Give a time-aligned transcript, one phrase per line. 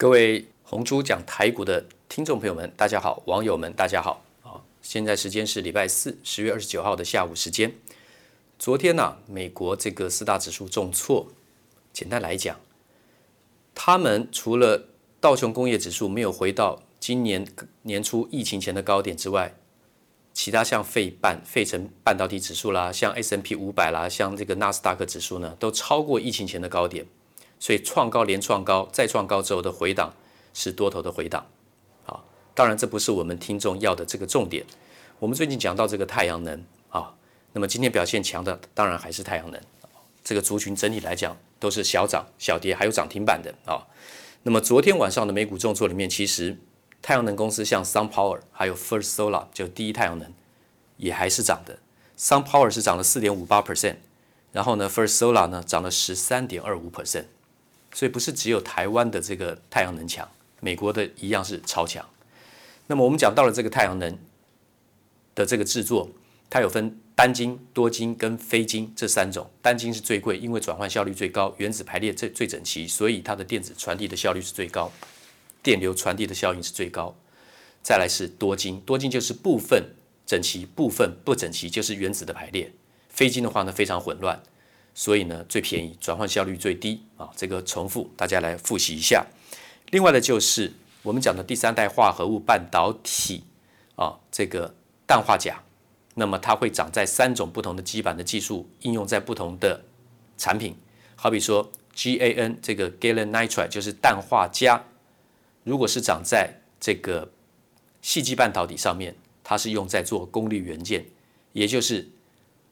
[0.00, 4.24] 各位红猪讲台股的听众朋友们，大家好；网友们，大家好。
[4.42, 7.74] 啊，现在时间是礼拜四，十月二十九号的下午时间。
[8.58, 11.28] 昨天呢、美国这个四大指数重挫。
[11.92, 12.58] 简单来讲，
[13.74, 14.88] 他们除了
[15.20, 17.46] 道琼工业指数没有回到今年
[17.82, 19.54] 年初疫情前的高点之外，
[20.32, 27.04] 其他像费半、费城半导体指数啦，像 S&P 五百啦，像这个纳斯达克指数呢，都超过疫情前的高点。
[27.60, 30.12] 所以创高连创高，再创高之后的回档
[30.52, 31.46] 是多头的回档，
[32.06, 34.64] 啊，当然这不是我们听众要的这个重点。
[35.18, 37.14] 我们最近讲到这个太阳能啊，
[37.52, 39.60] 那么今天表现强的当然还是太阳能。
[40.24, 43.86] 这个族群整体来讲都是小涨小跌，还有涨停板的啊。
[44.42, 46.58] 那么昨天晚上的美股重挫里面，其实
[47.02, 50.32] 太阳能公司像 SunPower 还有 First Solar 就第一太阳能
[50.96, 51.78] 也还是涨的。
[52.18, 53.96] SunPower 是涨了四点五八 percent，
[54.52, 57.24] 然后呢 First Solar 呢涨了十三点二五 percent。
[57.92, 60.28] 所以不是只有台湾的这个太阳能强，
[60.60, 62.08] 美国的一样是超强。
[62.86, 64.18] 那么我们讲到了这个太阳能
[65.34, 66.10] 的这个制作，
[66.48, 69.50] 它有分单晶、多晶跟非晶这三种。
[69.62, 74.90] 单晶是最贵，因为转换效率最高，原子排列最最整齐，所以它的电子传递的效率是最高，
[75.62, 77.14] 电流传递的效应是最高。
[77.82, 79.94] 再来是多晶，多晶就是部分
[80.26, 82.72] 整齐，部分不整齐，就是原子的排列。
[83.08, 84.42] 非晶的话呢，非常混乱。
[85.00, 87.30] 所以呢，最便宜，转换效率最低啊。
[87.34, 89.24] 这个重复，大家来复习一下。
[89.92, 90.70] 另外的就是
[91.02, 93.42] 我们讲的第三代化合物半导体
[93.96, 94.74] 啊，这个
[95.06, 95.54] 氮化镓，
[96.16, 99.82] 那么它会长在三种不同的基板的技术，应用在不同的
[100.36, 100.76] 产品。
[101.16, 104.82] 好比说 GaN 这个 Gallium Nitride 就是氮化镓，
[105.64, 107.32] 如果是长在这个
[108.02, 111.06] 细基半导体上面，它是用在做功率元件，
[111.54, 112.10] 也就是。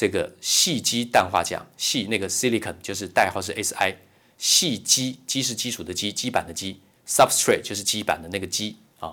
[0.00, 3.94] 这个细基氮化镓，细那个 silicon 就是代号是 Si，
[4.38, 9.12] 细基基是基础的基，基板的基，substrate 就是基板的那个基啊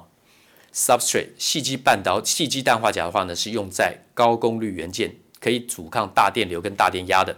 [0.73, 7.37] ，substrate 细基半导细基氮化镓的话呢，是用在高功率元件，可以阻抗大电流跟大电压的。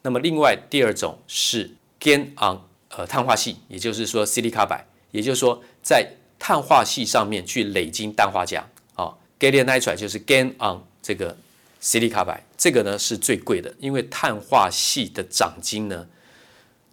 [0.00, 1.70] 那么另外第二种是
[2.00, 2.62] GaN on
[2.96, 11.36] 呃碳化矽，也就是说 silica 板也就是说在碳化矽上面去累积氮化镓啊，gallium nitride 就是 GaN on 这个。
[11.80, 16.08] 矽卡白这个呢是最贵的，因为碳化系的长晶呢，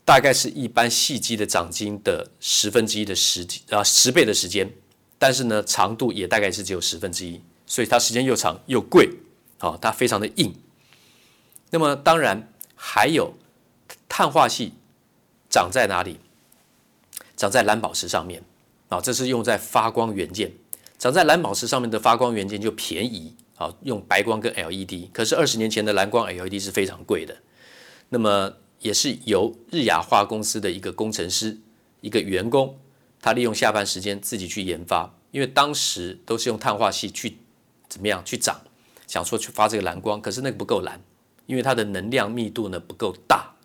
[0.04, 4.72] 大概是一般细基的长晶的十分之一的时啊十倍的时间，
[5.18, 9.10] 但是呢长度也大概是只有十分之一，所以它时间又长又贵，
[9.58, 10.54] 啊，它非常的硬。
[11.72, 13.34] 那么当然还有
[14.08, 14.74] 碳化系
[15.50, 16.20] 长在哪里？
[17.36, 18.44] 长在蓝宝石上面
[18.88, 20.54] 啊，这是用在发光元件，
[20.98, 23.36] 长在蓝宝石上面的发光元件就便宜。
[23.58, 27.38] 好，用白光跟 LED，可是二十年前的蓝光 LED 是非常贵的。
[28.10, 31.58] 那么也是由日亚化公司的一个工程师，
[32.02, 32.78] 一个员工，
[33.22, 37.38] 他利用下班时间自己去研发，因为当时都是用碳化系去
[37.88, 38.60] 怎么样去长，
[39.08, 41.02] 想说去发这个蓝光，可是那个不够蓝，
[41.46, 43.56] 因为它的能量密度呢不够大，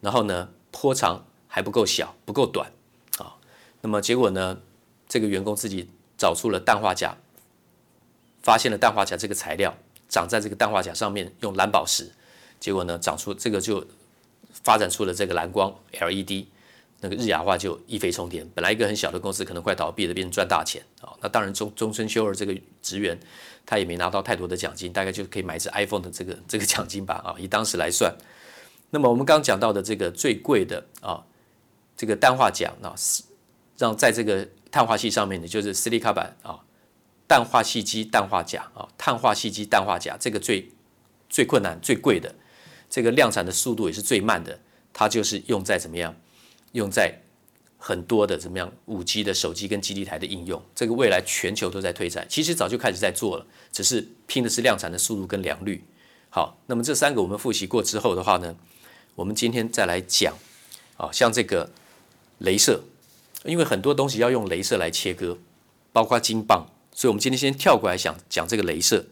[0.00, 2.70] 然后呢波长还不够小，不够短
[3.18, 3.34] 啊。
[3.80, 4.60] 那么结果呢，
[5.08, 7.18] 这个员工自己找出了氮化镓。
[8.44, 9.74] 发现了氮化镓这个材料
[10.06, 12.12] 长在这个氮化镓上面，用蓝宝石，
[12.60, 13.84] 结果呢长出这个就
[14.62, 16.44] 发展出了这个蓝光 LED，
[17.00, 18.46] 那个日亚化就一飞冲天。
[18.54, 21.16] 本来一个很小的公司可能快倒闭了，变成赚大钱啊！
[21.22, 23.18] 那当然中中村修二这个职员
[23.64, 27.34] 他也没拿到太多的奖金，大概就可以买一只 iPhone 的这个这个奖金吧啊！
[27.38, 28.14] 以当时来算，
[28.90, 31.24] 那么我们刚讲到的这个最贵的啊，
[31.96, 32.94] 这个氮化镓啊，
[33.78, 36.60] 让在这个碳化系上面的就是 silicon carbide 啊。
[37.26, 40.70] 氮化矽基氮化钾啊，碳化矽基氮化钾这个最
[41.28, 42.34] 最困难、最贵的，
[42.90, 44.60] 这个量产的速度也是最慢的。
[44.92, 46.14] 它就是用在怎么样？
[46.72, 47.20] 用在
[47.78, 48.72] 很多的怎么样？
[48.86, 50.62] 五 G 的手机跟基地台的应用。
[50.74, 55.82] 这个未来全球都在推展，其实早就开始在做了，只是拼的是量产的速度跟良率。
[56.30, 58.54] 好，那么这三个我们复习过之后的话呢，
[59.14, 60.34] 我们今天再来讲
[60.96, 61.70] 啊，像这个
[62.40, 62.84] 镭射，
[63.44, 65.38] 因为很多东西要用镭射来切割，
[65.92, 66.66] 包括金棒。
[66.94, 69.06] 所以，我们今天先跳过来讲讲这个镭射。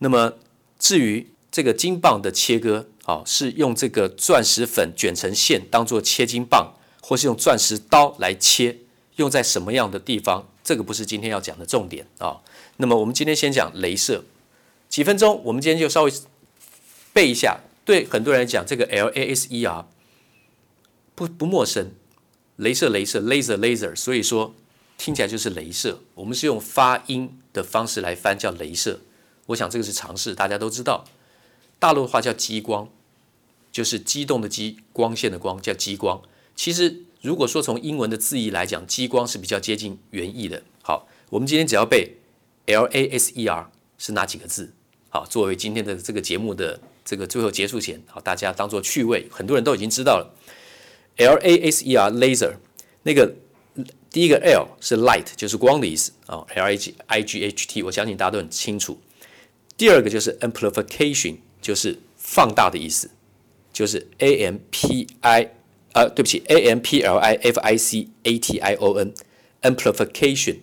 [0.00, 0.34] 那么，
[0.78, 8.76] 至于这个金棒的切割，啊，是用这个钻石粉卷成线当做切金棒，或是用钻石刀来切，
[9.16, 10.46] 用在什么样的地方？
[10.62, 12.42] 这个不是今天要讲的重点啊。
[12.76, 14.24] 那么，我们今天先讲镭射，
[14.90, 16.12] 几分钟，我们今天就稍微
[17.14, 17.60] 背一下。
[17.84, 19.86] 对很多人来讲，这个 LASER
[21.14, 21.92] 不不陌生，
[22.58, 23.96] 镭射，镭射 Laser laser。
[23.96, 24.54] 所以说。
[25.02, 29.00] 听起来就是镭射，我们是用发音的方式来翻，叫镭射。
[29.46, 31.04] 我想这个是常识，大家都知道。
[31.80, 32.88] 大陆的话叫激光，
[33.72, 36.22] 就是激动的激，光线的光，叫激光。
[36.54, 40.62] 其实如果说从英文的字义来讲，激光是比较接近原意的。
[40.84, 42.18] 好，我们今天只要背
[42.66, 43.66] laser
[43.98, 44.72] 是哪几个字？
[45.08, 50.32] 好，作为今天的这个节目的这个最后结束前，好，大家当做趣味，很多人都已经知道了
[51.18, 52.54] laser laser
[53.02, 53.34] 那个
[54.10, 59.00] 第一个 L 是 light，就是光的意思啊，l i g i g h t，我相信大家都很清楚。
[59.76, 63.10] 第二个就是 amplification，就是放大的意思，
[63.72, 65.48] 就是 a m p i
[65.92, 70.56] 啊，对不起，a m p l i f i c a t i o n，amplification，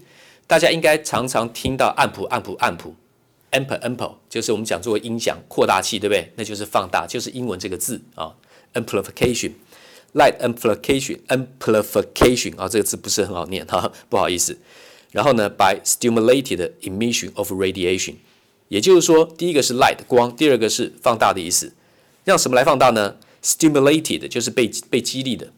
[0.46, 2.96] 大家应该常常听到暗谱、暗谱、暗谱
[3.52, 6.32] ，amp，amp，就是我们讲作为音响扩大器，对不对？
[6.36, 8.36] 那就是放大，就是英文这个字啊
[8.76, 9.54] ，amplification
[10.14, 14.58] Light amplification，amplification 啊，这个字不是很好念哈，不好意思。
[15.12, 18.16] 然后呢，by stimulated emission of radiation。
[18.70, 21.74] 也就是说，第一个是 light 光，第二个是放大的意思。
[22.24, 25.52] 让什么来放大呢？stimulated 就是被被激励的，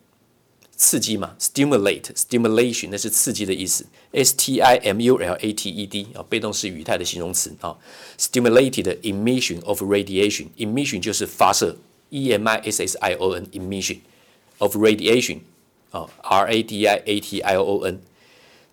[0.77, 1.35] 刺激嘛。
[1.39, 3.85] stimulate stimulation 那是刺激的意思。
[4.11, 7.75] s t i m u l a t e d 啊，被动式语态的形容词啊。
[8.17, 11.75] stimulated emission of radiation emission 就是发射
[12.09, 13.97] ，e m i s s i o n emission
[14.61, 15.39] of radiation
[15.91, 18.01] 啊，r a d i a t i o n。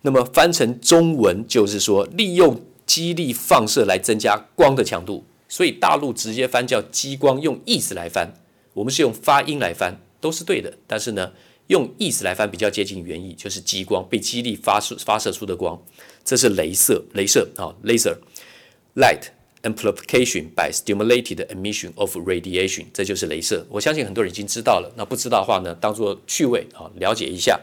[0.01, 2.61] 那么翻成中文就是说利用。
[2.89, 8.33] 激励放射来增加光的强度，所以大陆直接翻叫激光，用意思来翻。
[8.73, 10.75] 我们是用发音来翻，都是对的。
[10.87, 11.31] 但是呢，
[11.67, 15.79] 用意思来翻比较接近原意，就是激光被激励发射发射出的光。
[16.25, 19.27] 这是镭射，镭射啊，laser，light
[19.63, 23.65] amplification by stimulated emission of radiation，这就是镭射。
[23.69, 27.59] 我相信很多人已经知道了，那不知道的话呢，当做趣味啊，了解一下。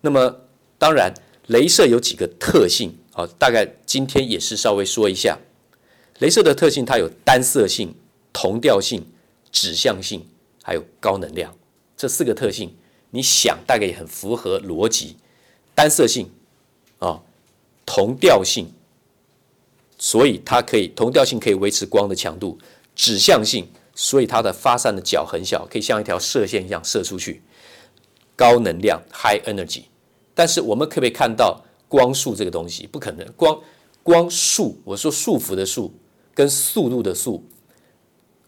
[0.00, 0.40] 那么
[0.78, 1.12] 当然，
[1.48, 2.96] 镭射有几个特性。
[3.10, 5.38] 好，大概今天也是稍微说一下，
[6.18, 7.94] 镭射的特性，它有单色性、
[8.32, 9.06] 同调性、
[9.52, 10.26] 指向性，
[10.62, 11.56] 还有高能量
[11.96, 12.74] 这四个特性。
[13.10, 15.16] 你想大概也很符合逻辑。
[15.76, 16.28] 单色性
[16.98, 17.22] 啊，
[17.86, 18.72] 同调性，
[20.06, 22.58] 所以它可以同调性可以维持光的强度；
[22.94, 27.42] 指向性，所以它的发散的角很小，可以像一条射线一样射出去。
[28.36, 29.84] 高能量 （high energy），
[30.34, 31.64] 但是我们可不可以看到？
[31.88, 33.58] 光束这个东西不可能，光
[34.02, 35.94] 光束，我说束缚的束
[36.34, 37.42] 跟速度的速，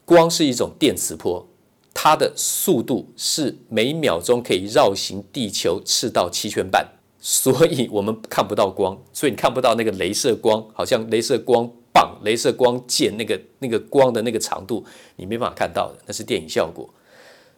[0.05, 1.47] 光是一种电磁波，
[1.91, 6.96] 它的速度是每秒钟可以绕行地球赤道七圈半，
[7.29, 14.85] 所以我们看不到光，所以你看不到那个镭射光，好像镭射光棒、镭射光剑那个那个光的那个长度，
[15.17, 16.89] 你没办法看到的，那是电影效果。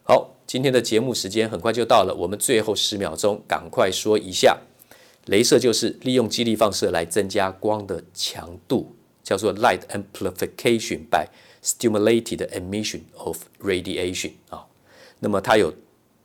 [0.02, 4.58] 好，今天的节目时间很快就到了，我们最后十秒钟赶快说一下。
[5.28, 11.28] 镭射就是利用激励放射来增加光的强度，叫做 light amplification by
[11.64, 14.66] stimulated emission of radiation 啊。
[15.20, 15.72] 那么它有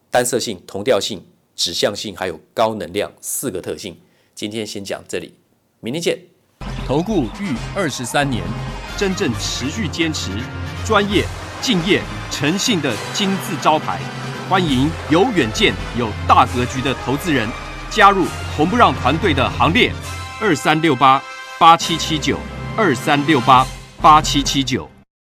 [0.09, 1.21] 单色性、同调性、
[1.55, 3.97] 指向性，还有高能量四个特性。
[4.33, 5.33] 今天先讲这里，
[5.79, 6.19] 明天见。
[6.85, 8.43] 投顾逾二十三年，
[8.97, 10.31] 真正持续坚持、
[10.85, 11.25] 专业、
[11.61, 13.99] 敬业、诚信的金字招牌。
[14.47, 17.49] 欢迎有远见、有大格局的投资人。
[17.89, 18.25] 加入
[18.57, 19.91] 红不让团队的行列，
[20.41, 21.23] 二三六八
[21.57, 22.37] 八七七九，
[22.75, 23.65] 二三六八
[24.01, 24.89] 八七七九。